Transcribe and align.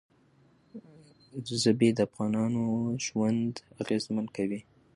ژبې 1.61 1.89
د 1.93 1.99
افغانانو 2.07 2.63
ژوند 3.05 3.53
اغېزمن 3.81 4.25
کوي. 4.35 4.59